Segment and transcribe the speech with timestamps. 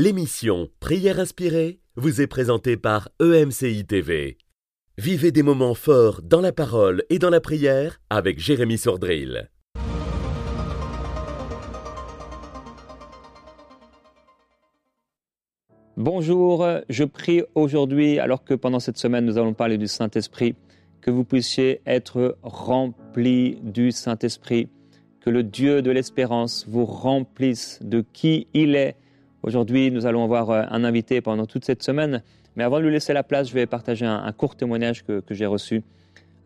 [0.00, 4.38] L'émission Prière inspirée vous est présentée par EMCI TV.
[4.96, 9.50] Vivez des moments forts dans la parole et dans la prière avec Jérémy Sordrill.
[15.96, 20.54] Bonjour, je prie aujourd'hui, alors que pendant cette semaine nous allons parler du Saint-Esprit,
[21.00, 24.68] que vous puissiez être remplis du Saint-Esprit,
[25.20, 28.94] que le Dieu de l'espérance vous remplisse de qui il est.
[29.42, 32.22] Aujourd'hui, nous allons avoir euh, un invité pendant toute cette semaine,
[32.56, 35.46] mais avant de lui laisser la place, je vais partager un, court témoignage que, j'ai
[35.46, 35.84] reçu.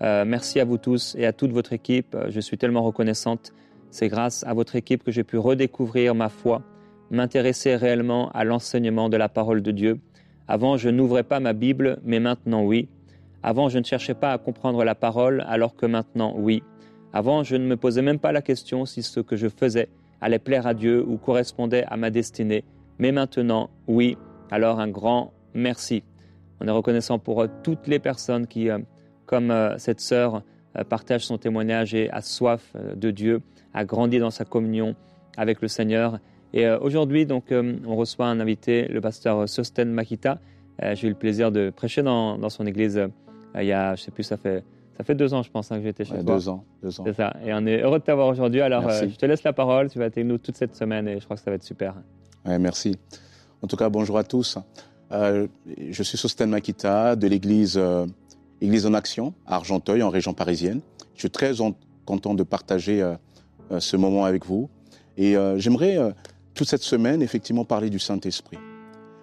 [0.02, 2.16] Euh, merci à vous tous et à toute votre équipe.
[2.28, 3.52] Je suis tellement reconnaissante.
[3.90, 6.62] C'est grâce à votre équipe que j'ai pu redécouvrir ma foi,
[7.10, 9.98] m'intéresser réellement à l'enseignement de la parole de Dieu.
[10.46, 12.88] Avant, je n'ouvrais pas ma Bible, mais maintenant oui.
[13.42, 16.62] Avant, je ne cherchais pas à comprendre la parole, alors que maintenant oui.
[17.14, 19.88] Avant, je ne me posais même pas la question si ce que je faisais
[20.20, 22.64] allait plaire à Dieu ou correspondait à ma destinée.
[22.98, 24.16] Mais maintenant, oui.
[24.50, 26.02] Alors un grand merci.
[26.60, 28.78] On est reconnaissant pour toutes les personnes qui, euh,
[29.26, 30.42] comme euh, cette sœur,
[30.76, 33.42] euh, partagent son témoignage et a soif de Dieu,
[33.74, 34.94] a grandi dans sa communion
[35.36, 36.18] avec le Seigneur.
[36.54, 40.38] Et aujourd'hui, donc, on reçoit un invité, le pasteur Sosten Makita.
[40.92, 43.08] J'ai eu le plaisir de prêcher dans, dans son église
[43.58, 44.62] il y a, je sais plus, ça fait
[44.96, 46.22] ça fait deux ans, je pense, hein, que j'étais chez toi.
[46.22, 47.04] Deux ans, deux ans.
[47.06, 47.34] C'est ça.
[47.44, 48.60] Et on est heureux de t'avoir aujourd'hui.
[48.60, 49.90] Alors, euh, je te laisse la parole.
[49.90, 51.62] Tu vas être avec nous toute cette semaine et je crois que ça va être
[51.62, 51.94] super.
[52.44, 52.96] Merci.
[53.62, 54.58] En tout cas, bonjour à tous.
[55.12, 55.46] Euh,
[55.90, 58.06] je suis Sosten Makita de l'église euh,
[58.60, 60.80] Église en Action à Argenteuil, en région parisienne.
[61.14, 61.52] Je suis très
[62.04, 63.04] content de partager
[63.78, 64.70] ce moment avec vous.
[65.16, 65.98] Et j'aimerais
[66.54, 68.58] toute cette semaine, effectivement, parler du Saint-Esprit.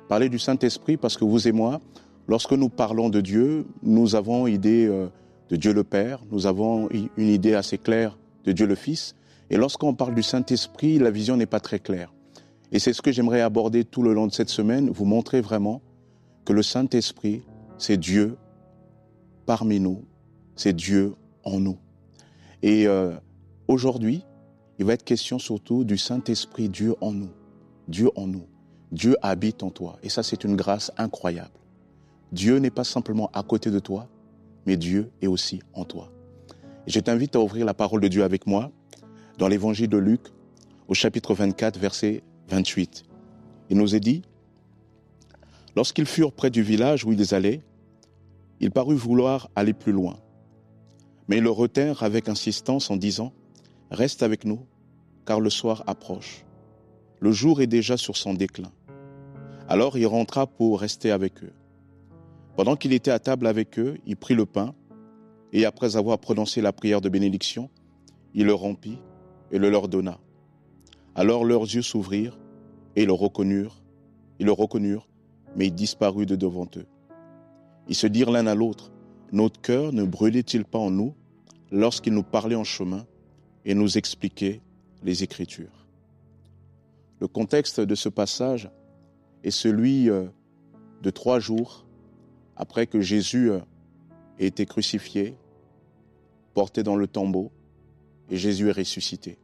[0.09, 1.80] Parler du Saint-Esprit parce que vous et moi,
[2.28, 7.30] lorsque nous parlons de Dieu, nous avons idée de Dieu le Père, nous avons une
[7.30, 9.16] idée assez claire de Dieu le Fils.
[9.50, 12.11] Et lorsqu'on parle du Saint-Esprit, la vision n'est pas très claire.
[12.72, 15.81] Et c'est ce que j'aimerais aborder tout le long de cette semaine, vous montrer vraiment
[16.45, 17.42] que le Saint-Esprit,
[17.78, 18.38] c'est Dieu
[19.45, 20.06] parmi nous,
[20.56, 21.78] c'est Dieu en nous.
[22.61, 23.16] Et euh,
[23.67, 24.23] aujourd'hui,
[24.77, 27.32] il va être question surtout du Saint-Esprit, Dieu en nous.
[27.88, 28.45] Dieu en nous.
[28.92, 29.98] Dieu habite en toi.
[30.04, 31.60] Et ça, c'est une grâce incroyable.
[32.32, 34.08] Dieu n'est pas simplement à côté de toi,
[34.66, 36.11] mais Dieu est aussi en toi.
[36.88, 38.72] je t'invite à ouvrir la parole de Dieu avec moi
[39.38, 40.22] dans l'évangile de Luc
[40.88, 43.04] au chapitre 24, verset 28.
[43.70, 44.23] Il nous est dit,
[45.76, 47.61] Lorsqu'ils furent près du village où ils allaient,
[48.60, 50.17] il parut vouloir aller plus loin.
[51.27, 53.32] Mais ils le retinrent avec insistance en disant,
[53.92, 54.65] Reste avec nous,
[55.26, 56.43] car le soir approche.
[57.20, 58.71] Le jour est déjà sur son déclin.
[59.67, 61.54] Alors il rentra pour rester avec eux.
[62.55, 64.73] Pendant qu'il était à table avec eux, il prit le pain,
[65.54, 67.70] et après avoir prononcé la prière de bénédiction,
[68.33, 68.98] il le rompit
[69.52, 70.20] et le leur donna.
[71.19, 72.39] Alors leurs yeux s'ouvrirent,
[72.95, 73.83] et le reconnurent,
[74.39, 75.09] ils le reconnurent,
[75.53, 76.85] mais il disparut de devant eux.
[77.89, 78.89] Ils se dirent l'un à l'autre,
[79.33, 81.13] Notre cœur ne brûlait-il pas en nous
[81.71, 83.05] lorsqu'il nous parlait en chemin
[83.65, 84.61] et nous expliquait
[85.03, 85.85] les Écritures?
[87.19, 88.69] Le contexte de ce passage
[89.43, 90.25] est celui euh,
[91.03, 91.86] de trois jours
[92.55, 93.59] après que Jésus euh,
[94.39, 95.36] ait été crucifié,
[96.53, 97.51] porté dans le tombeau,
[98.30, 99.37] et Jésus est ressuscité.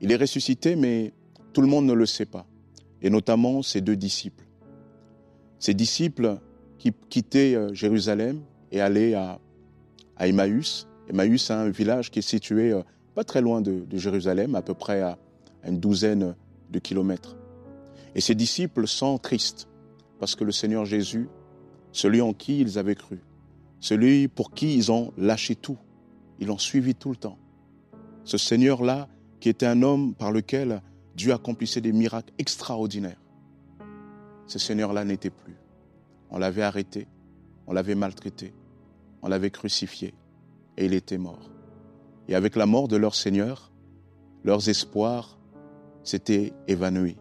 [0.00, 1.12] Il est ressuscité, mais
[1.52, 2.46] tout le monde ne le sait pas,
[3.02, 4.44] et notamment ses deux disciples.
[5.58, 6.38] Ses disciples
[6.78, 9.40] qui quittaient euh, Jérusalem et allaient à,
[10.20, 10.86] Emmaüs.
[11.08, 12.82] Emmaüs, c'est un village qui est situé euh,
[13.14, 15.18] pas très loin de, Jérusalem, à peu près à
[15.66, 16.36] une douzaine
[16.70, 17.36] de kilomètres.
[18.14, 19.68] Et ses disciples sont tristes
[20.20, 21.28] parce que le Seigneur Jésus
[21.92, 23.20] celui en qui ils avaient cru,
[23.80, 25.78] celui pour qui ils ont lâché tout,
[26.38, 27.38] ils l'ont suivi tout le temps.
[28.24, 29.08] Ce Seigneur-là,
[29.40, 30.82] qui était un homme par lequel
[31.14, 33.20] Dieu accomplissait des miracles extraordinaires,
[34.46, 35.56] ce Seigneur-là n'était plus.
[36.30, 37.06] On l'avait arrêté,
[37.66, 38.54] on l'avait maltraité,
[39.22, 40.14] on l'avait crucifié,
[40.76, 41.50] et il était mort.
[42.28, 43.72] Et avec la mort de leur Seigneur,
[44.44, 45.38] leurs espoirs
[46.02, 47.16] s'étaient évanouis.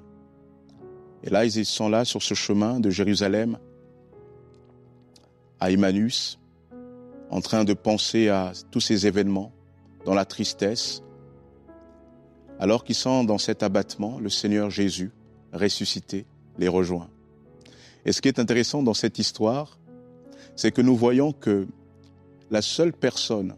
[1.23, 3.58] Et là, ils sont là sur ce chemin de Jérusalem
[5.59, 6.40] à Emmanuus,
[7.29, 9.52] en train de penser à tous ces événements,
[10.05, 11.03] dans la tristesse.
[12.59, 15.12] Alors qu'ils sont dans cet abattement, le Seigneur Jésus,
[15.54, 16.26] ressuscité,
[16.58, 17.09] les rejoint.
[18.06, 19.78] Et ce qui est intéressant dans cette histoire,
[20.56, 21.68] c'est que nous voyons que
[22.50, 23.56] la seule personne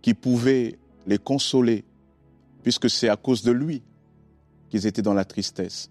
[0.00, 1.84] qui pouvait les consoler,
[2.62, 3.82] puisque c'est à cause de lui
[4.70, 5.90] qu'ils étaient dans la tristesse,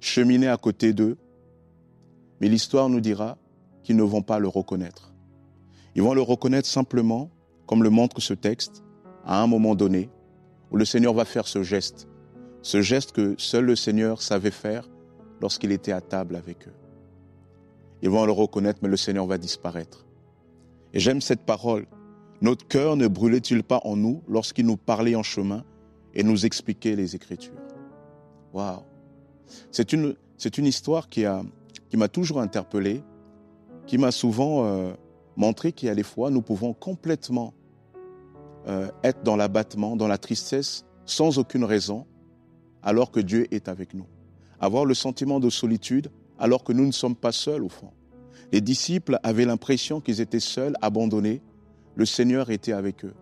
[0.00, 1.18] cheminait à côté d'eux.
[2.40, 3.38] Mais l'histoire nous dira
[3.84, 5.12] qu'ils ne vont pas le reconnaître.
[5.94, 7.30] Ils vont le reconnaître simplement,
[7.66, 8.82] comme le montre ce texte,
[9.24, 10.08] à un moment donné,
[10.70, 12.08] où le Seigneur va faire ce geste,
[12.62, 14.88] ce geste que seul le Seigneur savait faire
[15.40, 16.74] lorsqu'il était à table avec eux.
[18.02, 20.06] Ils vont le reconnaître, mais le Seigneur va disparaître.
[20.92, 21.86] Et j'aime cette parole.
[22.40, 25.64] Notre cœur ne brûlait-il pas en nous lorsqu'il nous parlait en chemin
[26.14, 27.52] et nous expliquait les Écritures?
[28.52, 28.82] Waouh
[29.70, 31.42] C'est une, c'est une histoire qui, a,
[31.88, 33.02] qui m'a toujours interpellé,
[33.86, 34.92] qui m'a souvent euh,
[35.36, 37.54] montré qu'il y a des fois, nous pouvons complètement
[38.68, 42.06] euh, être dans l'abattement, dans la tristesse, sans aucune raison,
[42.82, 44.06] alors que Dieu est avec nous.
[44.60, 47.90] Avoir le sentiment de solitude, alors que nous ne sommes pas seuls au fond.
[48.52, 51.42] Les disciples avaient l'impression qu'ils étaient seuls, abandonnés.
[51.96, 53.14] Le Seigneur était avec eux.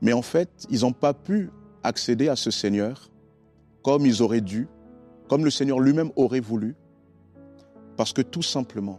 [0.00, 1.50] Mais en fait, ils n'ont pas pu
[1.82, 3.10] accéder à ce Seigneur
[3.82, 4.68] comme ils auraient dû,
[5.28, 6.76] comme le Seigneur lui-même aurait voulu,
[7.96, 8.98] parce que tout simplement,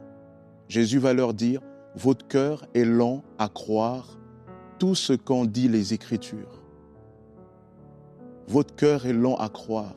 [0.68, 1.62] Jésus va leur dire,
[1.96, 4.18] votre cœur est lent à croire
[4.80, 6.62] tout ce qu'ont dit les Écritures.
[8.48, 9.96] Votre cœur est lent à croire.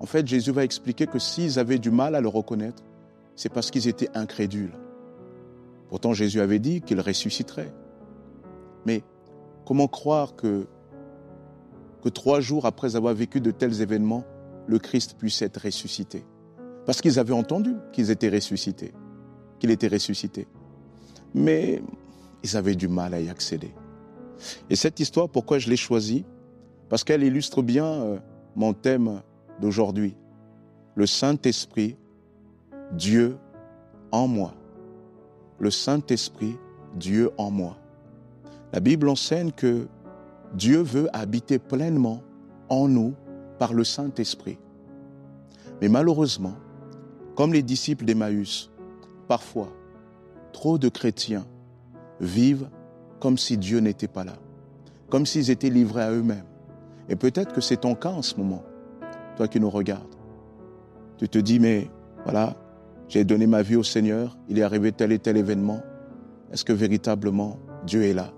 [0.00, 2.82] En fait, Jésus va expliquer que s'ils avaient du mal à le reconnaître,
[3.36, 4.72] c'est parce qu'ils étaient incrédules.
[5.88, 7.72] Pourtant, Jésus avait dit qu'il ressusciterait.
[8.86, 9.02] Mais
[9.64, 10.66] comment croire que,
[12.02, 14.24] que trois jours après avoir vécu de tels événements,
[14.66, 16.24] le Christ puisse être ressuscité?
[16.86, 18.92] Parce qu'ils avaient entendu qu'ils étaient ressuscités,
[19.58, 20.46] qu'il était ressuscité.
[21.34, 21.82] Mais
[22.42, 23.74] ils avaient du mal à y accéder.
[24.70, 26.24] Et cette histoire, pourquoi je l'ai choisie?
[26.88, 28.18] Parce qu'elle illustre bien euh,
[28.56, 29.22] mon thème
[29.60, 30.16] d'aujourd'hui.
[30.94, 31.96] Le Saint-Esprit,
[32.92, 33.36] Dieu
[34.12, 34.54] en moi.
[35.58, 36.56] Le Saint-Esprit,
[36.94, 37.76] Dieu en moi.
[38.72, 39.88] La Bible enseigne que
[40.54, 42.22] Dieu veut habiter pleinement
[42.68, 43.14] en nous
[43.58, 44.58] par le Saint-Esprit.
[45.80, 46.54] Mais malheureusement,
[47.34, 48.70] comme les disciples d'Emmaüs,
[49.26, 49.72] parfois,
[50.52, 51.46] trop de chrétiens
[52.20, 52.68] vivent
[53.20, 54.36] comme si Dieu n'était pas là,
[55.08, 56.44] comme s'ils étaient livrés à eux-mêmes.
[57.08, 58.62] Et peut-être que c'est ton cas en ce moment
[59.38, 60.14] toi qui nous regardes.
[61.16, 61.88] Tu te dis, mais
[62.24, 62.56] voilà,
[63.08, 65.80] j'ai donné ma vie au Seigneur, il est arrivé tel et tel événement.
[66.52, 67.56] Est-ce que véritablement
[67.86, 68.32] Dieu est là?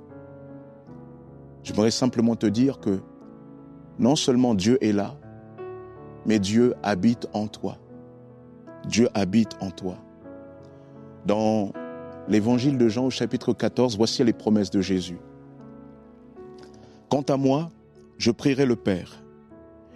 [1.63, 3.01] J'aimerais simplement te dire que
[3.99, 5.17] non seulement Dieu est là,
[6.27, 7.79] mais Dieu habite en toi.
[8.87, 9.97] Dieu habite en toi.
[11.27, 11.73] Dans
[12.29, 15.19] l'évangile de Jean au chapitre 14, voici les promesses de Jésus.
[17.09, 17.71] Quant à moi,
[18.19, 19.23] je prierai le Père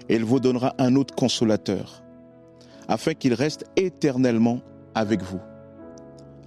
[0.09, 2.03] et il vous donnera un autre consolateur,
[2.89, 4.61] afin qu'il reste éternellement
[4.95, 5.41] avec vous.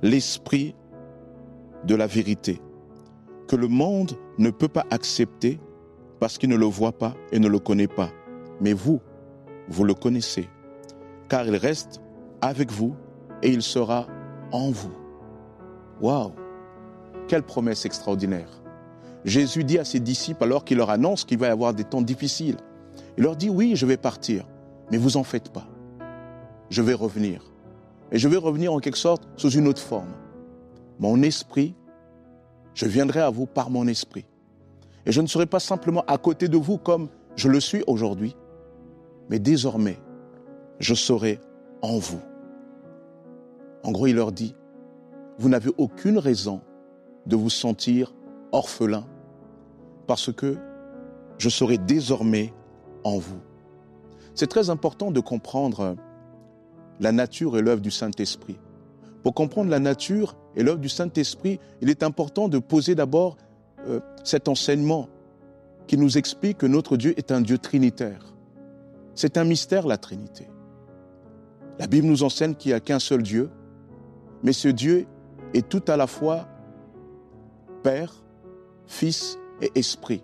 [0.02, 0.76] L'Esprit
[1.86, 2.62] de la vérité,
[3.48, 5.60] que le monde ne peut pas accepter
[6.20, 8.10] parce qu'il ne le voit pas et ne le connaît pas.
[8.62, 9.00] Mais vous,
[9.70, 10.50] vous le connaissez,
[11.30, 12.02] car il reste
[12.42, 12.96] avec vous
[13.42, 14.08] et il sera
[14.52, 15.07] en vous.
[16.02, 16.32] Waouh
[17.28, 18.50] Quelle promesse extraordinaire
[19.26, 22.02] Jésus dit à ses disciples alors qu'il leur annonce qu'il va y avoir des temps
[22.02, 22.58] difficiles,
[23.18, 24.46] il leur dit, oui, je vais partir,
[24.92, 25.68] mais vous en faites pas.
[26.70, 27.44] Je vais revenir.
[28.12, 30.14] Et je vais revenir en quelque sorte sous une autre forme.
[31.00, 31.76] Mon esprit,
[32.74, 34.26] je viendrai à vous par mon esprit.
[35.06, 38.36] Et je ne serai pas simplement à côté de vous comme je le suis aujourd'hui,
[39.30, 40.00] mais désormais,
[40.80, 41.40] je serai
[41.82, 42.22] en vous.
[43.84, 44.56] En gros, il leur dit,
[45.38, 46.62] vous n'avez aucune raison
[47.26, 48.14] de vous sentir
[48.52, 49.06] orphelin,
[50.08, 50.58] parce que
[51.38, 52.54] je serai désormais
[53.04, 53.40] en vous.
[54.34, 55.96] C'est très important de comprendre
[57.00, 58.58] la nature et l'œuvre du Saint-Esprit.
[59.24, 63.38] Pour comprendre la nature et l'œuvre du Saint-Esprit, il est important de poser d'abord
[63.88, 65.10] euh, cet enseignement
[65.86, 68.34] qui nous explique que notre Dieu est un Dieu trinitaire.
[69.16, 70.48] C'est un mystère, la Trinité.
[71.80, 73.50] La Bible nous enseigne qu'il n'y a qu'un seul Dieu,
[74.44, 75.08] mais ce Dieu
[75.54, 76.48] est tout à la fois
[77.84, 78.14] Père,
[78.86, 80.24] Fils et Esprit.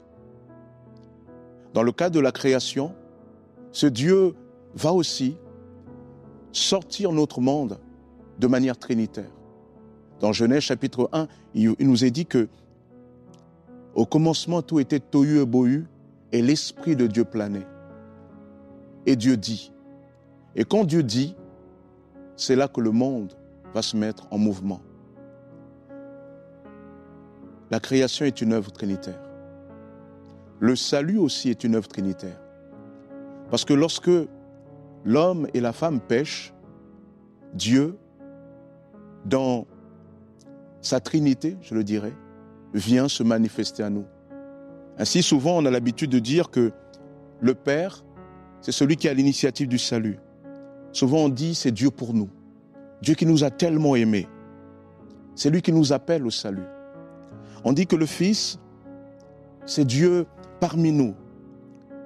[1.73, 2.93] Dans le cas de la création,
[3.71, 4.35] ce Dieu
[4.75, 5.37] va aussi
[6.51, 7.79] sortir notre monde
[8.39, 9.31] de manière trinitaire.
[10.19, 12.47] Dans Genèse chapitre 1, il nous est dit que
[13.95, 15.85] au commencement tout était tohu et bohu
[16.31, 17.67] et l'esprit de Dieu planait.
[19.05, 19.71] Et Dieu dit.
[20.55, 21.35] Et quand Dieu dit,
[22.35, 23.33] c'est là que le monde
[23.73, 24.81] va se mettre en mouvement.
[27.73, 29.19] La création est une œuvre trinitaire.
[30.59, 32.39] Le salut aussi est une œuvre trinitaire.
[33.49, 34.11] Parce que lorsque
[35.03, 36.53] l'homme et la femme pêchent,
[37.55, 37.97] Dieu,
[39.25, 39.65] dans
[40.81, 42.13] sa trinité, je le dirais,
[42.75, 44.05] vient se manifester à nous.
[44.99, 46.73] Ainsi, souvent, on a l'habitude de dire que
[47.41, 48.05] le Père,
[48.61, 50.19] c'est celui qui a l'initiative du salut.
[50.91, 52.29] Souvent, on dit c'est Dieu pour nous.
[53.01, 54.27] Dieu qui nous a tellement aimés.
[55.33, 56.67] C'est lui qui nous appelle au salut.
[57.63, 58.59] On dit que le Fils,
[59.65, 60.25] c'est Dieu
[60.59, 61.15] parmi nous.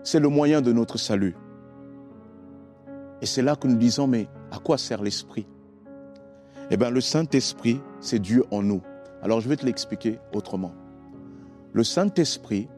[0.04, 1.36] C'est le moyen de notre salut.
[3.22, 5.48] Et c'est là que nous disons, mais à quoi sert l'Esprit?
[6.70, 8.82] Eh bien, le Saint-Esprit, c'est Dieu en nous.
[9.22, 10.74] Alors, je vais te l'expliquer autrement.
[11.74, 12.70] Le Saint-Esprit,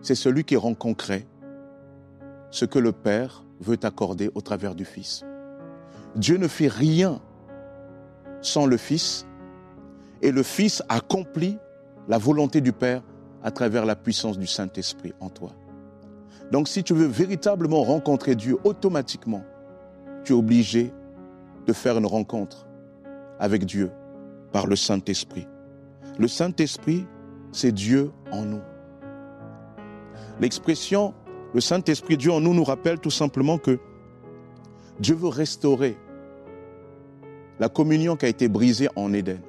[0.00, 1.26] c'est celui qui rend concret
[2.50, 5.24] ce que le Père veut accorder au travers du Fils.
[6.16, 7.20] Dieu ne fait rien
[8.40, 9.26] sans le Fils
[10.20, 11.58] et le Fils accomplit
[12.08, 13.02] la volonté du Père
[13.42, 15.50] à travers la puissance du Saint-Esprit en toi.
[16.50, 19.44] Donc si tu veux véritablement rencontrer Dieu automatiquement,
[20.24, 20.92] tu es obligé
[21.66, 22.66] de faire une rencontre
[23.38, 23.90] avec Dieu
[24.52, 25.46] par le Saint-Esprit.
[26.18, 27.06] Le Saint-Esprit,
[27.52, 28.60] c'est Dieu en nous.
[30.40, 31.14] L'expression
[31.54, 33.78] le Saint-Esprit Dieu en nous nous rappelle tout simplement que
[35.00, 35.96] Dieu veut restaurer
[37.60, 39.40] la communion qui a été brisée en Éden.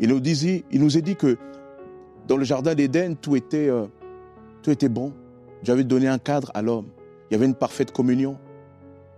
[0.00, 1.36] Il nous, disait, il nous a dit que
[2.26, 3.86] dans le jardin d'Éden, tout était, euh,
[4.62, 5.12] tout était bon.
[5.62, 6.88] Dieu avait donné un cadre à l'homme.
[7.30, 8.38] Il y avait une parfaite communion.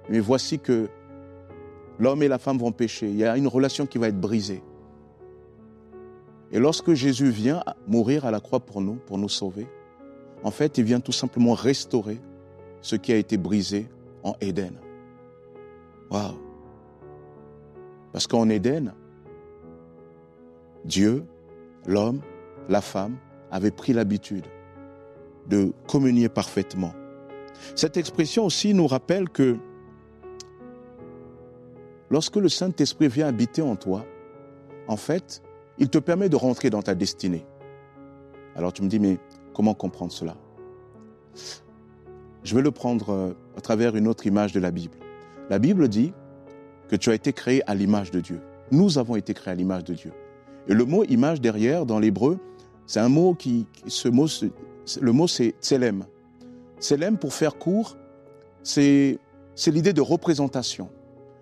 [0.09, 0.89] Mais voici que
[1.99, 3.09] l'homme et la femme vont pécher.
[3.09, 4.63] Il y a une relation qui va être brisée.
[6.53, 9.67] Et lorsque Jésus vient mourir à la croix pour nous, pour nous sauver,
[10.43, 12.21] en fait, il vient tout simplement restaurer
[12.83, 13.89] ce qui a été brisé
[14.23, 14.75] en Éden.
[16.11, 16.37] Waouh!
[18.13, 18.95] Parce qu'en Éden,
[20.87, 21.25] Dieu,
[21.87, 22.21] l'homme,
[22.69, 23.17] la femme
[23.51, 24.47] avaient pris l'habitude
[25.49, 26.93] de communier parfaitement.
[27.75, 29.57] Cette expression aussi nous rappelle que
[32.11, 34.05] lorsque le Saint-Esprit vient habiter en toi,
[34.89, 35.43] en fait,
[35.79, 37.45] il te permet de rentrer dans ta destinée.
[38.55, 39.19] Alors tu me dis, mais
[39.55, 40.37] comment comprendre cela?
[42.45, 44.97] Je vais le prendre euh, à travers une autre image de la Bible.
[45.51, 46.13] La Bible dit
[46.89, 48.41] que tu as été créé à l'image de Dieu.
[48.71, 50.13] Nous avons été créés à l'image de Dieu.
[50.69, 52.39] Et le mot image derrière, dans l'hébreu,
[52.87, 54.27] c'est un mot qui, ce mot,
[55.01, 56.05] le mot c'est tselem.
[56.81, 57.97] Tselem, pour faire court,
[58.63, 59.19] c'est
[59.67, 60.89] l'idée de représentation.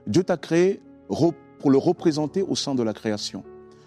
[0.07, 3.43] Dieu t'a créé pour le représenter au sein de la création.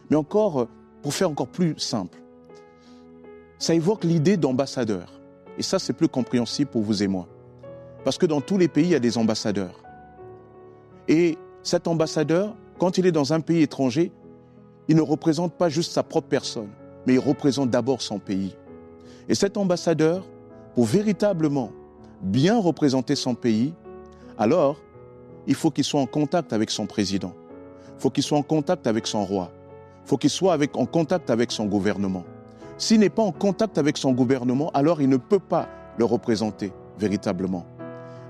[0.10, 0.68] Mais encore,
[1.02, 2.18] pour faire encore plus simple,
[3.60, 5.22] ça évoque l'idée d'ambassadeur.
[5.58, 7.28] Et ça, c'est plus compréhensible pour vous et moi.
[8.04, 9.84] Parce que dans tous les pays, il y a des ambassadeurs.
[11.08, 14.12] Et cet ambassadeur, quand il est dans un pays étranger,
[14.88, 16.70] il ne représente pas juste sa propre personne,
[17.06, 18.56] mais il représente d'abord son pays.
[19.30, 20.26] Et cet ambassadeur,
[20.74, 21.72] pour véritablement
[22.22, 23.74] bien représenter son pays,
[24.38, 24.78] alors
[25.46, 27.34] il faut qu'il soit en contact avec son président,
[27.98, 29.52] il faut qu'il soit en contact avec son roi,
[30.06, 32.24] il faut qu'il soit en contact avec son gouvernement.
[32.78, 35.68] S'il n'est pas en contact avec son gouvernement, alors il ne peut pas
[35.98, 37.66] le représenter véritablement.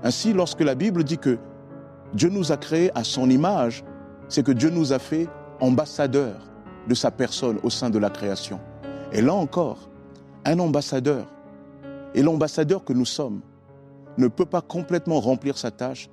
[0.02, 1.38] Ainsi, lorsque la Bible dit que
[2.14, 3.84] Dieu nous a créés à son image,
[4.28, 5.28] c'est que Dieu nous a fait
[5.60, 6.47] ambassadeurs
[6.88, 8.58] de sa personne au sein de la création.
[9.12, 9.88] Et là encore,
[10.44, 11.26] un ambassadeur,
[12.14, 13.40] et l'ambassadeur que nous sommes,
[14.16, 16.08] ne peut pas complètement remplir sa tâche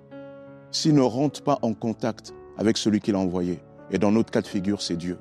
[0.71, 3.59] s'il ne rentre pas en contact avec celui qui l'a envoyé.
[3.89, 5.17] Et dans notre cas de figure, c'est Dieu.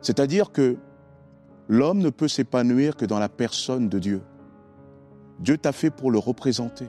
[0.00, 0.76] C'est-à-dire que
[1.68, 4.22] l'homme ne peut s'épanouir que dans la personne de Dieu.
[5.38, 6.86] Dieu t'a fait pour le représenter.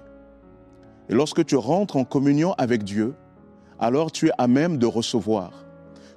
[1.10, 3.14] Et lorsque tu rentres en communion avec Dieu,
[3.80, 5.52] alors tu es à même de recevoir.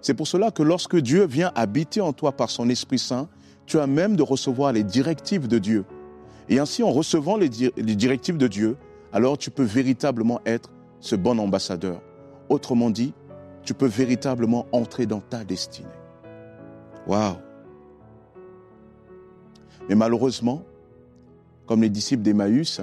[0.02, 3.28] C'est pour cela que lorsque Dieu vient habiter en toi par son Esprit Saint,
[3.66, 5.84] tu as même de recevoir les directives de Dieu.
[6.48, 8.76] Et ainsi, en recevant les, directives de Dieu,
[9.12, 12.02] alors tu peux véritablement être ce bon ambassadeur.
[12.48, 13.14] Autrement dit,
[13.62, 15.86] tu peux véritablement entrer dans ta destinée.
[17.06, 17.36] Waouh!
[19.88, 20.64] Mais malheureusement,
[21.66, 22.80] comme les disciples d'Emmaüs,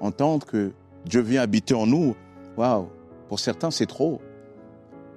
[0.00, 0.72] entendre que
[1.04, 2.16] Dieu vient habiter en nous,
[2.56, 2.88] waouh,
[3.28, 4.20] pour certains c'est trop.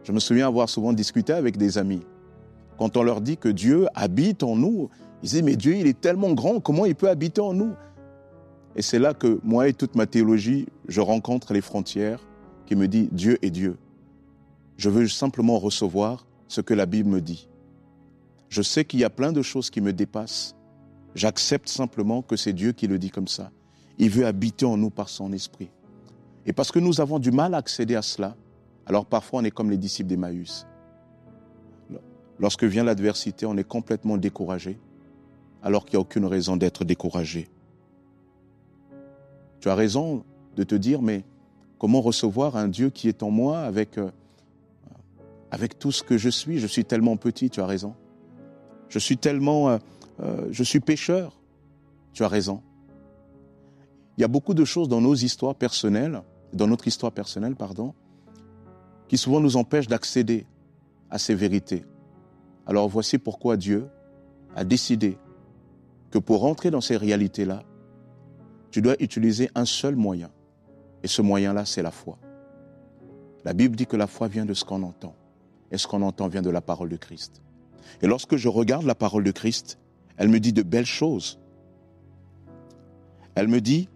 [0.05, 2.01] Je me souviens avoir souvent discuté avec des amis.
[2.77, 4.89] Quand on leur dit que Dieu habite en nous,
[5.21, 7.73] ils disent mais Dieu il est tellement grand, comment il peut habiter en nous?
[8.77, 12.21] Et c'est là que moi et toute ma théologie, je rencontre les frontières
[12.65, 13.77] qui me disent Dieu est Dieu.
[14.77, 17.49] Je veux simplement recevoir ce que la Bible me dit.
[18.47, 20.55] Je sais qu'il y a plein de choses qui me dépassent,
[21.15, 23.49] J'accepte simplement que c'est Dieu qui le dit comme ça.
[23.97, 25.69] Il veut habiter en nous par son esprit.
[26.45, 28.35] Et parce que nous avons du mal à accéder à cela,
[28.85, 30.67] alors parfois on est comme les disciples d'Emmaüs.
[32.39, 34.77] Lorsque vient l'adversité, on est complètement découragé,
[35.63, 37.47] alors qu'il n'y a aucune raison d'être découragé.
[39.61, 40.25] Tu as raison
[40.55, 41.23] de te dire, mais
[41.79, 44.11] comment recevoir un Dieu qui est en moi avec, euh,
[45.49, 46.59] avec tout ce que je suis?
[46.59, 47.95] Je suis tellement petit, tu as raison.
[48.89, 49.69] Je suis tellement...
[49.69, 49.77] Euh,
[50.21, 51.39] euh, je suis pécheur.
[52.13, 52.61] Tu as raison.
[54.17, 56.21] Il y a beaucoup de choses dans nos histoires personnelles,
[56.53, 57.93] dans notre histoire personnelle, pardon,
[59.07, 60.45] qui souvent nous empêchent d'accéder
[61.09, 61.85] à ces vérités.
[62.65, 63.87] Alors voici pourquoi Dieu
[64.55, 65.17] a décidé
[66.11, 67.63] que pour rentrer dans ces réalités-là,
[68.71, 70.31] tu dois utiliser un seul moyen.
[71.03, 72.17] Et ce moyen-là, c'est la foi.
[73.43, 75.15] La Bible dit que la foi vient de ce qu'on entend.
[75.71, 77.41] Et ce qu'on entend vient de la parole de Christ.
[78.01, 79.77] Et lorsque je regarde la parole de Christ,
[80.17, 81.39] elle me dit de belles choses.
[83.35, 83.89] Elle me dit,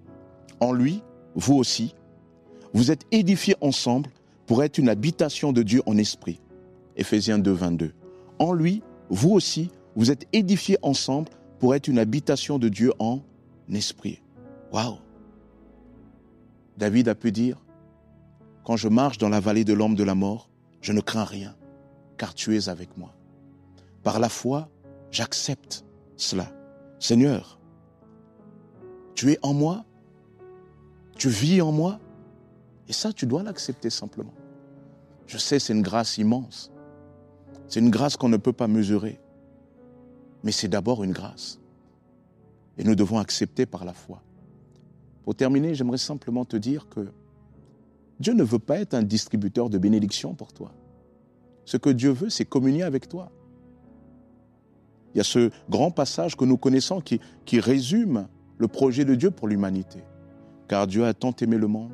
[0.59, 1.01] en lui,
[1.35, 1.95] vous aussi,
[2.73, 4.09] vous êtes édifiés ensemble
[4.49, 6.41] pour être une habitation de Dieu en esprit.
[6.95, 7.93] Éphésiens 2, 22.
[8.39, 11.29] En lui, vous aussi, vous êtes édifiés ensemble
[11.59, 13.19] pour être une habitation de Dieu en
[13.71, 14.23] esprit.
[14.71, 14.97] Waouh!
[16.79, 17.57] David a pu dire,
[18.63, 20.49] quand je marche dans la vallée de l'ombre de la mort,
[20.81, 21.55] je ne crains rien,
[22.17, 23.13] car tu es avec moi.
[24.01, 24.67] Par la foi,
[25.11, 25.85] j'accepte
[26.17, 26.51] cela.
[26.97, 27.59] Seigneur,
[29.13, 29.85] tu es en moi,
[31.19, 31.99] tu vis en moi,
[32.87, 34.33] et ça, tu dois l'accepter simplement.
[35.29, 36.71] Je sais, c'est une grâce immense.
[37.67, 39.19] C'est une grâce qu'on ne peut pas mesurer.
[40.43, 41.59] Mais c'est d'abord une grâce.
[42.79, 44.23] Et nous devons accepter par la foi.
[45.23, 47.11] Pour terminer, j'aimerais simplement te dire que
[48.19, 50.73] Dieu ne veut pas être un distributeur de bénédictions pour toi.
[51.63, 53.31] Ce que Dieu veut, c'est communier avec toi.
[55.13, 59.13] Il y a ce grand passage que nous connaissons qui, qui résume le projet de
[59.13, 59.99] Dieu pour l'humanité.
[60.67, 61.93] Car Dieu a tant aimé le monde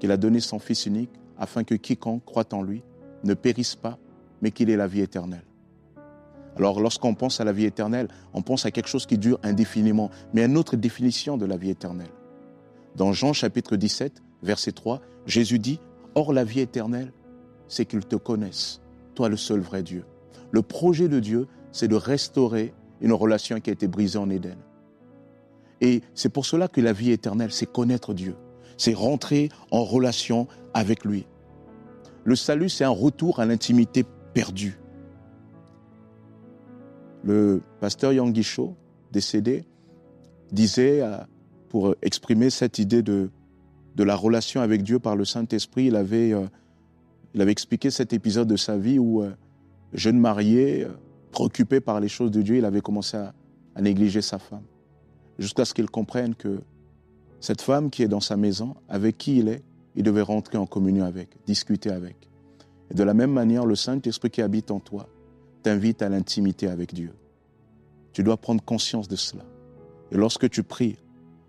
[0.00, 2.84] qu'il a donné son Fils unique afin que quiconque croit en lui
[3.24, 3.98] ne périsse pas,
[4.40, 5.44] mais qu'il ait la vie éternelle.
[6.56, 10.10] Alors lorsqu'on pense à la vie éternelle, on pense à quelque chose qui dure indéfiniment,
[10.32, 12.12] mais à une autre définition de la vie éternelle.
[12.94, 15.80] Dans Jean chapitre 17, verset 3, Jésus dit,
[16.14, 17.12] Or la vie éternelle,
[17.66, 18.80] c'est qu'ils te connaissent,
[19.14, 20.04] toi le seul vrai Dieu.
[20.52, 24.58] Le projet de Dieu, c'est de restaurer une relation qui a été brisée en Éden.
[25.80, 28.36] Et c'est pour cela que la vie éternelle, c'est connaître Dieu,
[28.76, 31.26] c'est rentrer en relation avec lui.
[32.24, 34.78] Le salut, c'est un retour à l'intimité perdue.
[37.24, 38.76] Le pasteur Yanguicho,
[39.10, 39.64] décédé,
[40.50, 41.16] disait, euh,
[41.68, 43.30] pour exprimer cette idée de,
[43.96, 46.46] de la relation avec Dieu par le Saint-Esprit, il avait, euh,
[47.34, 49.30] il avait expliqué cet épisode de sa vie où, euh,
[49.92, 50.86] jeune marié,
[51.32, 54.64] préoccupé par les choses de Dieu, il avait commencé à négliger sa femme.
[55.38, 56.60] Jusqu'à ce qu'il comprenne que
[57.40, 59.62] cette femme qui est dans sa maison, avec qui il est,
[59.94, 62.16] il devait rentrer en communion avec, discuter avec.
[62.90, 65.08] Et de la même manière, le Saint-Esprit qui habite en toi
[65.62, 67.14] t'invite à l'intimité avec Dieu.
[68.12, 69.44] Tu dois prendre conscience de cela.
[70.10, 70.96] Et lorsque tu pries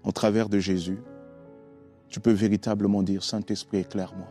[0.03, 0.99] en travers de Jésus,
[2.09, 4.27] tu peux véritablement dire, Saint-Esprit, éclaire-moi,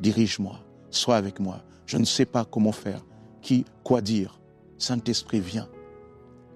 [0.00, 1.62] dirige-moi, sois avec moi.
[1.86, 3.04] Je ne sais pas comment faire,
[3.40, 4.40] qui, quoi dire.
[4.78, 5.68] Saint-Esprit, viens.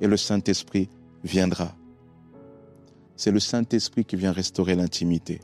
[0.01, 0.89] Et le Saint-Esprit
[1.25, 1.75] viendra.
[3.17, 5.41] C'est le Saint-Esprit qui vient restaurer l'intimité.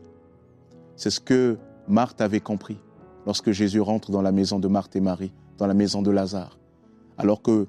[0.96, 2.78] C'est ce que Marthe avait compris
[3.26, 6.58] lorsque Jésus rentre dans la maison de Marthe et Marie, dans la maison de Lazare.
[7.18, 7.66] Alors que,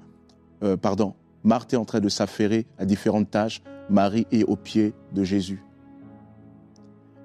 [0.62, 4.94] euh, pardon, Marthe est en train de s'affairer à différentes tâches, Marie est au pied
[5.12, 5.62] de Jésus.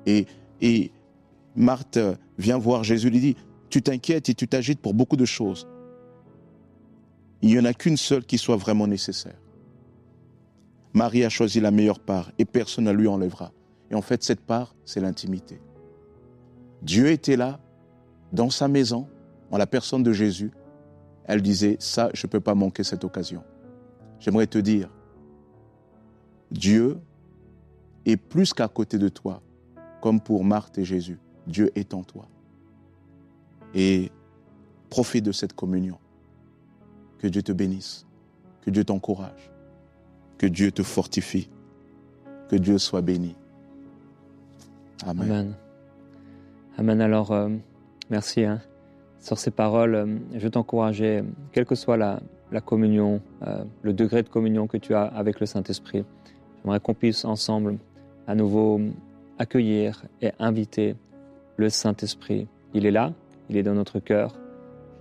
[0.05, 0.25] Et,
[0.61, 0.91] et
[1.55, 1.99] Marthe
[2.37, 3.35] vient voir Jésus, lui dit,
[3.69, 5.67] tu t'inquiètes et tu t'agites pour beaucoup de choses.
[7.41, 9.39] Il n'y en a qu'une seule qui soit vraiment nécessaire.
[10.93, 13.51] Marie a choisi la meilleure part et personne ne lui enlèvera.
[13.89, 15.59] Et en fait, cette part, c'est l'intimité.
[16.81, 17.59] Dieu était là,
[18.31, 19.07] dans sa maison,
[19.51, 20.51] en la personne de Jésus.
[21.25, 23.43] Elle disait, ça, je ne peux pas manquer cette occasion.
[24.19, 24.89] J'aimerais te dire,
[26.49, 26.99] Dieu
[28.05, 29.41] est plus qu'à côté de toi,
[30.01, 31.19] comme pour Marthe et Jésus.
[31.47, 32.27] Dieu est en toi.
[33.73, 34.11] Et
[34.89, 35.97] profite de cette communion.
[37.19, 38.05] Que Dieu te bénisse,
[38.61, 39.51] que Dieu t'encourage,
[40.37, 41.49] que Dieu te fortifie,
[42.49, 43.35] que Dieu soit béni.
[45.05, 45.55] Amen.
[46.77, 47.01] Amen.
[47.01, 47.49] Alors, euh,
[48.09, 48.61] merci hein.
[49.19, 49.95] sur ces paroles.
[49.95, 52.19] euh, je veux t'encourager, quelle que soit la,
[52.51, 56.05] la communion, euh, le degré de communion que tu as avec le Saint-Esprit.
[56.63, 57.77] J'aimerais qu'on puisse ensemble
[58.27, 58.79] à nouveau
[59.39, 60.95] accueillir et inviter
[61.57, 62.47] le Saint-Esprit.
[62.73, 63.13] Il est là,
[63.49, 64.35] il est dans notre cœur,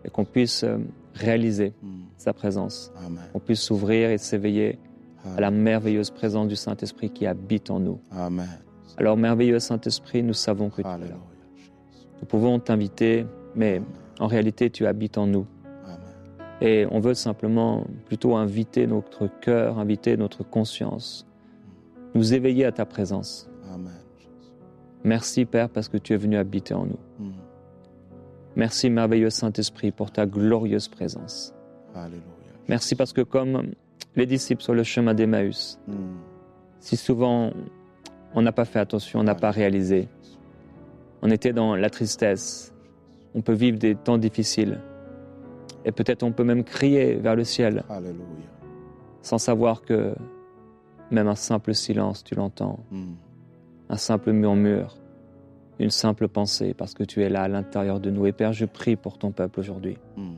[0.04, 0.78] et qu'on puisse euh,
[1.14, 1.88] réaliser Mm.
[2.16, 2.92] sa présence,
[3.32, 4.78] qu'on puisse s'ouvrir et s'éveiller
[5.36, 8.00] à la merveilleuse présence du Saint-Esprit qui habite en nous.
[8.10, 8.48] Amen.
[8.96, 11.16] Alors, merveilleux Saint-Esprit, nous savons que tu es là.
[12.20, 13.80] Nous pouvons t'inviter, mais
[14.18, 15.46] en réalité, tu habites en nous.
[15.84, 15.98] Amen.
[16.60, 21.26] Et on veut simplement plutôt inviter notre cœur, inviter notre conscience,
[22.14, 23.48] nous éveiller à ta présence.
[23.72, 23.92] Amen.
[25.04, 26.98] Merci Père parce que tu es venu habiter en nous.
[27.18, 27.32] Mm.
[28.56, 31.54] Merci merveilleux Saint-Esprit pour ta glorieuse présence.
[31.94, 32.20] Alléluia.
[32.68, 33.70] Merci parce que comme
[34.16, 35.94] les disciples sur le chemin d'Emmaüs, Mm.
[36.80, 37.52] si souvent
[38.34, 40.08] on n'a pas fait attention, on n'a pas réalisé,
[41.22, 42.72] on était dans la tristesse,
[43.34, 44.80] on peut vivre des temps difficiles
[45.84, 48.24] et peut-être on peut même crier vers le ciel Alléluia.
[49.22, 50.14] sans savoir que
[51.10, 53.12] même un simple silence, tu l'entends, Mm.
[53.90, 54.96] un simple murmure
[55.78, 58.26] une simple pensée parce que tu es là à l'intérieur de nous.
[58.26, 59.96] Et Père, je prie pour ton peuple aujourd'hui.
[60.18, 60.32] Mm.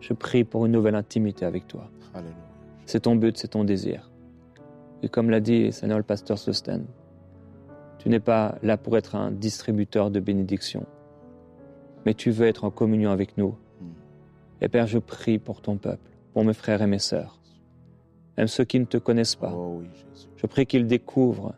[0.00, 1.90] Je prie pour une nouvelle intimité avec toi.
[2.14, 2.34] Alléluia.
[2.86, 4.10] C'est ton but, c'est ton désir.
[5.02, 6.86] Et comme l'a dit Seigneur le pasteur Sosten,
[8.02, 10.86] tu n'es pas là pour être un distributeur de bénédictions,
[12.04, 13.54] mais tu veux être en communion avec nous.
[13.80, 13.84] Mm.
[14.62, 17.38] Et Père, je prie pour ton peuple, pour mes frères et mes sœurs,
[18.36, 19.52] même ceux qui ne te connaissent pas.
[19.54, 19.82] Oh.
[20.36, 21.54] Je prie qu'ils découvrent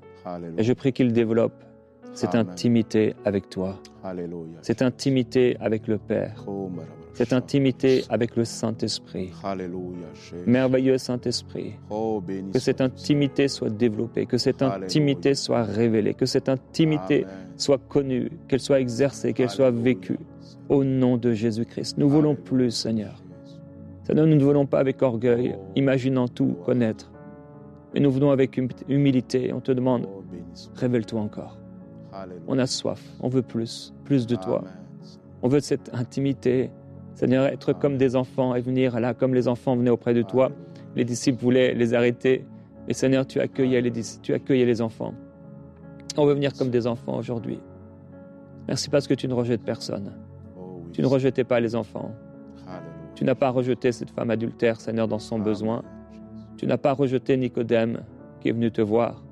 [0.58, 1.64] et je prie qu'ils développent
[2.12, 3.80] cette intimité avec toi,
[4.60, 6.70] cette intimité avec le Père, Oh.
[7.14, 9.30] Cette intimité avec le Saint-Esprit.
[10.46, 12.22] Merveilleux Saint-Esprit, Oh,
[12.52, 17.24] que cette intimité soit développée, que cette intimité soit révélée, que cette intimité
[17.56, 20.18] soit connue, qu'elle soit exercée, qu'elle soit vécue.
[20.68, 21.98] Au nom de Jésus-Christ.
[21.98, 23.22] Nous voulons plus, Seigneur.
[24.04, 27.10] Seigneur, nous ne voulons pas avec orgueil, imaginant tout connaître.
[27.92, 29.52] Mais nous venons avec hum- humilité.
[29.52, 30.22] On te demande, Oh,
[30.74, 31.58] révèle-toi encore.
[32.48, 34.64] On a soif, on veut plus, plus de toi.
[35.42, 36.70] On veut cette intimité.
[37.14, 40.50] Seigneur, être comme des enfants et venir là comme les enfants venaient auprès de toi.
[40.96, 42.44] Les disciples voulaient les arrêter.
[42.86, 45.14] Mais Seigneur, tu accueillais les, tu accueillais les enfants.
[46.16, 47.60] On veut venir comme des enfants aujourd'hui.
[48.68, 50.12] Merci parce que tu ne rejettes personne.
[50.92, 52.12] Tu ne rejetais pas les enfants.
[53.14, 55.82] Tu n'as pas rejeté cette femme adultère, Seigneur, dans son besoin.
[56.56, 58.02] Tu n'as pas rejeté Nicodème
[58.40, 59.24] qui est venu te voir.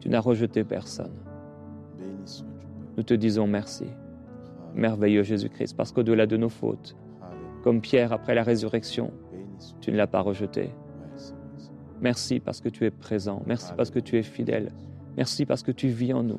[0.00, 1.12] Tu n'as rejeté personne.
[2.96, 3.86] Nous te disons merci,
[4.74, 6.96] merveilleux Jésus-Christ, parce qu'au-delà de nos fautes.
[7.64, 9.10] Comme Pierre après la résurrection,
[9.80, 10.68] tu ne l'as pas rejeté.
[12.02, 13.42] Merci parce que tu es présent.
[13.46, 14.70] Merci parce que tu es fidèle.
[15.16, 16.38] Merci parce que tu vis en nous.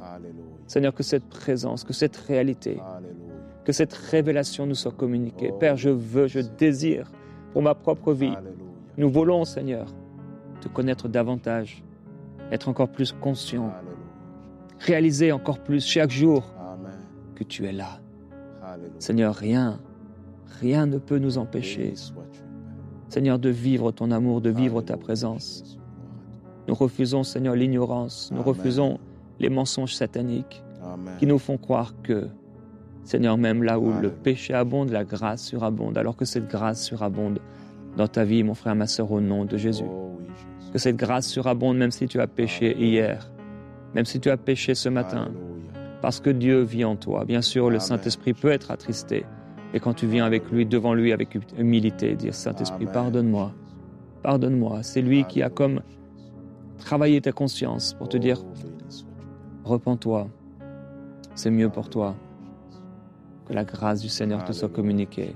[0.67, 2.77] Seigneur, que cette présence, que cette réalité,
[3.63, 5.51] que cette révélation nous soit communiquée.
[5.59, 7.11] Père, je veux, je désire
[7.53, 8.33] pour ma propre vie.
[8.95, 9.87] Nous voulons, Seigneur,
[10.61, 11.83] te connaître davantage,
[12.51, 13.73] être encore plus conscient,
[14.79, 16.53] réaliser encore plus chaque jour
[17.33, 17.99] que tu es là.
[18.99, 19.79] Seigneur, rien,
[20.59, 21.93] rien ne peut nous empêcher.
[23.09, 25.77] Seigneur, de vivre ton amour, de vivre ta présence.
[26.67, 28.49] Nous refusons, Seigneur, l'ignorance, nous Amen.
[28.49, 28.99] refusons
[29.39, 30.63] les mensonges sataniques.
[30.85, 31.15] Amen.
[31.17, 32.27] qui nous font croire que,
[33.03, 37.39] Seigneur, même là où le péché abonde, la grâce surabonde, alors que cette grâce surabonde
[37.97, 39.83] dans ta vie, mon frère, ma sœur, au nom de Jésus.
[39.87, 40.71] Oh Jésus.
[40.71, 43.31] Que cette grâce surabonde même si tu as péché hier,
[43.93, 45.31] même si tu as péché ce matin,
[46.01, 47.25] parce que Dieu vit en toi.
[47.25, 47.79] Bien sûr, le.
[47.79, 49.25] Saint-Esprit peut être attristé.
[49.75, 53.51] Et quand tu viens avec lui, devant lui, avec humilité, dire Saint-Esprit, pardonne-moi,
[54.23, 54.83] pardonne-moi.
[54.83, 55.81] C'est lui qui a comme
[56.77, 58.41] travaillé ta conscience pour te dire
[59.65, 60.29] repens-toi,
[61.35, 62.15] c'est mieux pour toi.
[63.47, 65.35] Que la grâce du Seigneur te soit communiquée.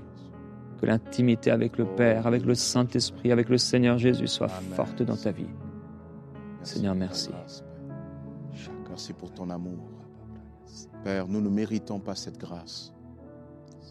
[0.80, 5.16] Que l'intimité avec le Père, avec le Saint-Esprit, avec le Seigneur Jésus soit forte dans
[5.16, 5.50] ta vie.
[6.62, 7.28] Seigneur, merci.
[8.88, 9.86] Merci pour ton amour.
[11.04, 12.94] Père, nous ne méritons pas cette grâce.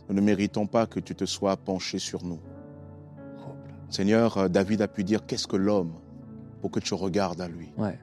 [0.10, 2.40] Nous ne méritons pas que tu te sois penché sur nous.
[3.90, 5.94] Seigneur, euh, David a pu dire, qu'est-ce que l'homme
[6.62, 7.72] pour que tu regardes à lui?
[7.78, 7.98] Ouais.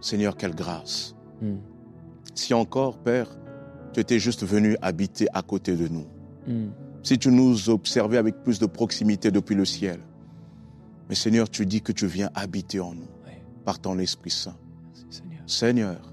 [0.00, 1.14] Seigneur, quelle grâce.
[1.42, 1.56] Mm.
[2.34, 3.28] Si encore, Père,
[3.92, 6.06] tu étais juste venu habiter à côté de nous.
[6.46, 6.70] Mm.
[7.02, 10.00] Si tu nous observais avec plus de proximité depuis le ciel.
[11.08, 13.42] Mais Seigneur, tu dis que tu viens habiter en nous Ouais.
[13.64, 14.56] par ton Esprit Saint.
[14.84, 15.42] Merci, Seigneur.
[15.46, 16.12] Seigneur,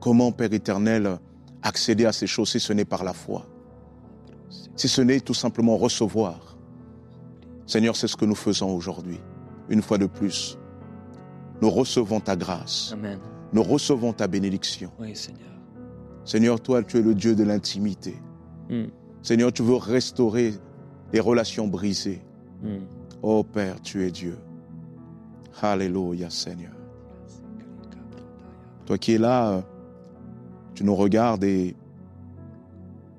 [0.00, 1.18] comment, Père éternel,
[1.62, 3.46] accéder à ces choses si ce n'est par la foi
[4.76, 6.56] Si ce n'est tout simplement recevoir.
[7.66, 9.20] Seigneur, c'est ce que nous faisons aujourd'hui.
[9.68, 10.58] Une fois de plus,
[11.62, 13.18] nous recevons ta grâce, Amen.
[13.52, 14.90] nous recevons ta bénédiction.
[14.98, 15.50] Oui, Seigneur.
[16.24, 18.16] Seigneur, toi, tu es le Dieu de l'intimité.
[18.68, 18.84] Mm.
[19.22, 20.54] Seigneur, tu veux restaurer
[21.12, 22.22] les relations brisées.
[22.62, 22.78] Mm.
[23.22, 24.38] Oh Père, tu es Dieu.
[25.62, 26.72] Alléluia, Seigneur.
[28.86, 29.62] Toi qui es là,
[30.74, 31.74] tu nous regardes et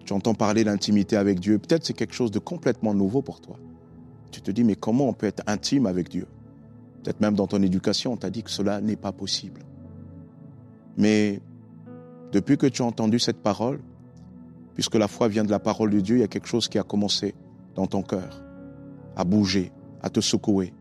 [0.05, 1.59] tu entends parler d'intimité avec Dieu.
[1.59, 3.57] Peut-être c'est quelque chose de complètement nouveau pour toi.
[4.31, 6.27] Tu te dis, mais comment on peut être intime avec Dieu?
[7.03, 9.61] Peut-être même dans ton éducation, on t'a dit que cela n'est pas possible.
[10.97, 11.41] Mais
[12.31, 13.79] depuis que tu as entendu cette parole,
[14.73, 16.77] puisque la foi vient de la parole de Dieu, il y a quelque chose qui
[16.77, 17.35] a commencé
[17.75, 18.43] dans ton cœur,
[19.15, 20.73] à bouger, à te secouer.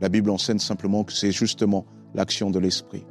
[0.00, 3.04] La Bible enseigne simplement que c'est justement l'action de l'Esprit.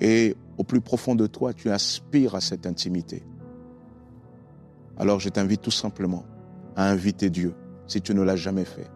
[0.00, 3.22] Et au plus profond de toi, tu aspires à cette intimité.
[4.98, 6.26] Alors je t'invite tout simplement
[6.76, 7.54] à inviter Dieu,
[7.86, 8.90] si tu ne l'as jamais fait.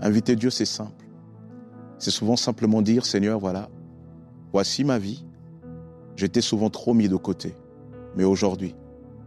[0.00, 1.04] Inviter Dieu, c'est simple.
[1.98, 3.68] C'est souvent simplement dire, Seigneur, voilà,
[4.50, 5.26] voici ma vie.
[6.16, 7.54] J'étais souvent trop mis de côté.
[8.16, 8.74] Mais aujourd'hui,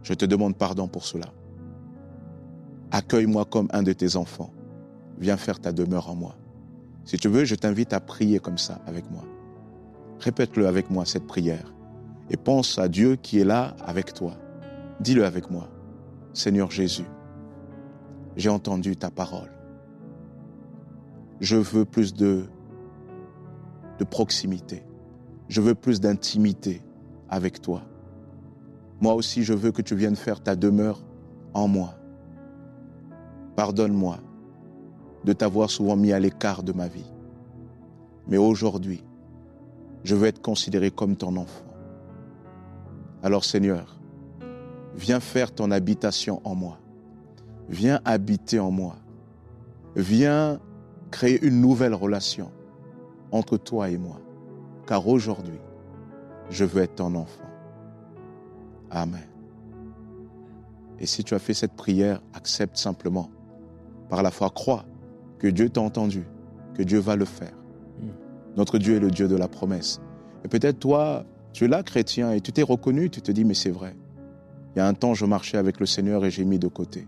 [0.02, 1.32] je te demande pardon pour cela.
[2.90, 4.52] Accueille-moi comme un de tes enfants.
[5.20, 6.34] Viens faire ta demeure en moi.
[7.04, 9.22] Si tu veux, je t'invite à prier comme ça avec moi.
[10.20, 11.72] Répète-le avec moi, cette prière.
[12.30, 14.34] et pense à Dieu qui est là avec toi.
[15.00, 15.68] Dis-le avec moi.
[16.34, 17.06] Seigneur Jésus,
[18.36, 19.50] j'ai entendu ta parole.
[21.40, 22.44] Je veux plus de,
[23.98, 24.82] de proximité.
[25.48, 26.82] Je veux plus d'intimité
[27.30, 27.82] avec toi.
[29.00, 31.00] Moi aussi, je veux que tu viennes faire ta demeure
[31.54, 31.94] en moi.
[33.56, 34.18] Pardonne-moi
[35.24, 37.10] de t'avoir souvent mis à l'écart de ma vie.
[38.26, 39.02] Mais aujourd'hui,
[40.04, 41.64] je veux être considéré comme ton enfant.
[43.22, 43.98] Alors Seigneur,
[44.94, 46.78] viens faire ton habitation en moi.
[47.68, 48.96] Viens habiter en moi.
[49.96, 50.60] Viens
[51.10, 52.50] créer une nouvelle relation
[53.32, 54.20] entre toi et moi.
[54.86, 55.60] Car aujourd'hui,
[56.50, 57.44] je veux être ton enfant.
[58.90, 59.26] Amen.
[60.98, 63.30] Et si tu as fait cette prière, accepte simplement.
[64.08, 64.84] Par la foi, crois
[65.38, 66.24] que Dieu t'a entendu,
[66.74, 67.54] que Dieu va le faire.
[68.58, 70.00] Notre Dieu est le Dieu de la promesse.
[70.44, 73.54] Et peut-être toi, tu es là chrétien et tu t'es reconnu, tu te dis, mais
[73.54, 73.94] c'est vrai.
[74.74, 77.06] Il y a un temps, je marchais avec le Seigneur et j'ai mis de côté.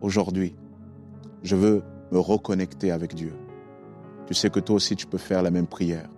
[0.00, 0.54] Aujourd'hui,
[1.42, 1.82] je veux
[2.12, 3.34] me reconnecter avec Dieu.
[4.26, 6.08] Tu sais que toi aussi, tu peux faire la même prière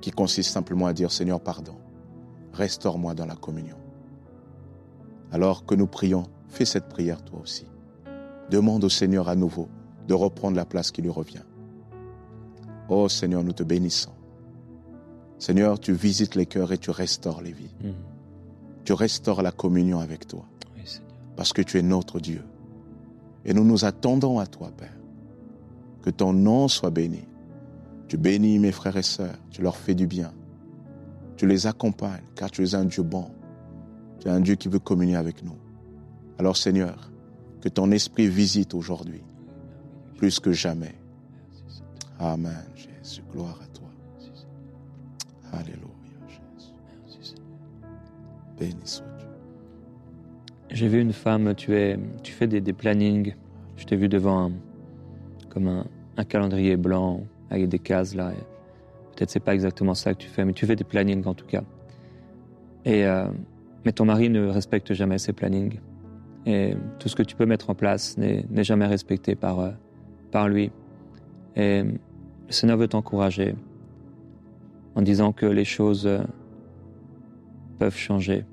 [0.00, 1.74] qui consiste simplement à dire, Seigneur, pardon,
[2.52, 3.76] restaure-moi dans la communion.
[5.32, 7.66] Alors que nous prions, fais cette prière toi aussi.
[8.50, 9.68] Demande au Seigneur à nouveau
[10.06, 11.42] de reprendre la place qui lui revient.
[12.88, 14.12] Oh Seigneur, nous te bénissons.
[15.38, 17.74] Seigneur, tu visites les cœurs et tu restaures les vies.
[17.82, 17.94] Mhm.
[18.84, 20.44] Tu restaures la communion avec toi.
[20.74, 21.10] Oui, Seigneur.
[21.36, 22.42] Parce que tu es notre Dieu.
[23.44, 24.96] Et nous nous attendons à toi, Père.
[26.02, 27.24] Que ton nom soit béni.
[28.08, 29.38] Tu bénis mes frères et sœurs.
[29.50, 30.32] Tu leur fais du bien.
[31.36, 33.30] Tu les accompagnes, car tu es un Dieu bon.
[34.18, 35.56] Tu es un Dieu qui veut communier avec nous.
[36.38, 37.10] Alors, Seigneur,
[37.60, 39.22] que ton esprit visite aujourd'hui,
[40.16, 40.94] plus que jamais.
[42.18, 43.22] Amen, Jésus.
[43.32, 43.67] Gloire à toi.
[45.52, 45.88] Alléluia,
[47.06, 47.34] Jésus.
[48.58, 49.28] Béni soit Dieu.
[50.70, 53.34] J'ai vu une femme, tu, es, tu fais des, plannings.
[53.76, 54.52] Je t'ai vu devant un,
[55.48, 55.68] comme
[56.16, 58.32] un, calendrier blanc avec des cases là.
[59.14, 61.46] Peut-être c'est pas exactement ça que tu fais, mais tu fais des plannings en tout
[61.46, 61.62] cas.
[62.84, 63.28] Et, euh,
[63.84, 65.80] mais ton mari ne respecte jamais ces plannings.
[66.46, 69.70] Et tout ce que tu peux mettre en place n'est n'est jamais respecté par, euh,
[70.30, 70.70] par lui.
[71.56, 73.54] Et le Seigneur veut t'encourager
[74.94, 76.20] en disant que les choses euh,
[77.78, 78.44] peuvent changer.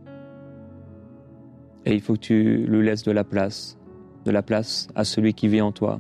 [1.86, 3.78] Et il faut que tu lui laisses de la place,
[4.26, 6.00] de la place à celui qui vit en toi,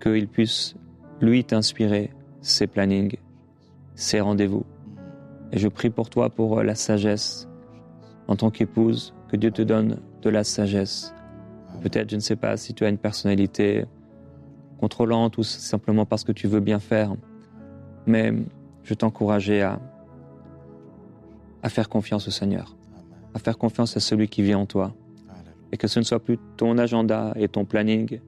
[0.00, 0.74] qu'il puisse,
[1.20, 3.16] lui, t'inspirer ses plannings,
[3.94, 4.64] ses rendez-vous.
[5.52, 7.48] Et je prie pour toi pour euh, la sagesse
[8.28, 11.14] en tant qu'épouse, que Dieu te donne de la sagesse.
[11.82, 13.84] Peut-être, je ne sais pas, si tu as une personnalité
[14.80, 17.14] contrôlante ou simplement parce que tu veux bien faire,
[18.06, 18.32] mais
[18.86, 19.80] je t'encourageais à,
[21.62, 22.76] à faire confiance au Seigneur,
[23.34, 24.94] à faire confiance à celui qui vit en toi,
[25.28, 25.52] Alléluia.
[25.72, 28.20] et que ce ne soit plus ton agenda et ton planning,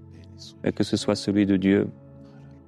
[0.65, 1.89] mais que ce soit celui de Dieu,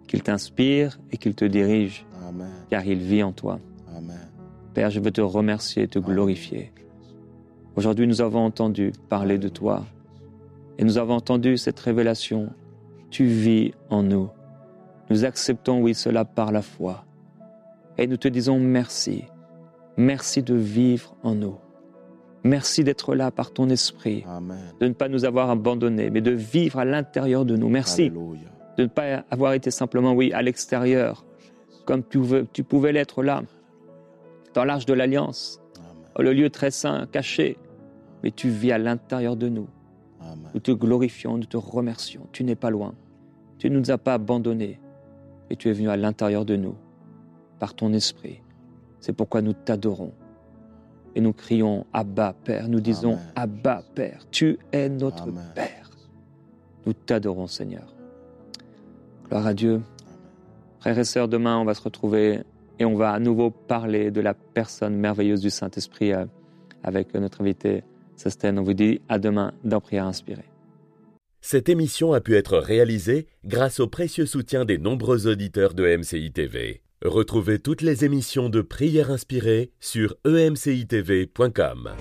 [0.07, 2.49] qu'il t'inspire et qu'il te dirige, Amen.
[2.71, 3.59] car il vit en toi.
[3.97, 4.17] Amen.
[4.73, 6.73] Père, je veux te remercier et te glorifier.
[7.75, 9.85] Aujourd'hui, nous avons entendu parler de toi
[10.79, 12.51] et nous avons entendu cette révélation.
[13.11, 14.29] Tu vis en nous.
[15.11, 17.05] Nous acceptons, oui, cela par la foi.
[18.01, 19.25] Et nous te disons merci.
[19.97, 21.57] Merci de vivre en nous.
[22.43, 24.57] Merci d'être là par ton esprit, Amen.
[24.81, 27.69] de ne pas nous avoir abandonnés, mais de vivre à l'intérieur de nous.
[27.69, 28.49] Merci Alléluia.
[28.79, 31.27] de ne pas avoir été simplement, oui, à l'extérieur,
[31.85, 33.43] comme tu, veux- tu pouvais l'être là,
[34.55, 35.61] dans l'arche de l'alliance,
[36.19, 37.59] le lieu très saint, caché.
[38.23, 39.69] Mais tu vis à l'intérieur de nous.
[40.21, 40.51] Amen.
[40.55, 42.27] Nous te glorifions, nous te remercions.
[42.33, 42.95] Tu n'es pas loin.
[43.59, 44.79] Tu ne nous as pas abandonnés.
[45.51, 46.75] Et tu es venu à l'intérieur de nous,
[47.61, 48.41] par ton esprit.
[48.99, 50.13] C'est pourquoi nous t'adorons.
[51.15, 52.69] Et nous crions Abba, Père.
[52.69, 53.33] Nous disons Amen.
[53.37, 54.27] Abba, Père.
[54.33, 55.53] Tu es notre Amen.
[55.55, 55.91] Père.
[56.87, 57.95] Nous t'adorons, Seigneur.
[59.29, 59.83] Gloire à Dieu.
[60.81, 62.41] Frères et sœurs, demain, on va se retrouver
[62.79, 66.25] et on va à nouveau parler de la personne merveilleuse du Saint-Esprit euh,
[66.83, 67.85] avec notre invité
[68.17, 68.59] Sosten.
[68.59, 70.49] On vous dit à demain dans Prière Inspirée.
[71.43, 76.33] Cette émission a pu être réalisée grâce au précieux soutien des nombreux auditeurs de MCI
[76.33, 76.83] TV.
[77.05, 81.93] Retrouvez toutes les émissions de Prière inspirée sur emcitv.com.